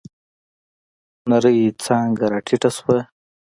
[1.29, 2.97] نرۍ څانگه راټيټه شوه.